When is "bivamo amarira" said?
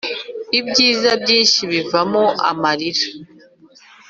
1.71-3.03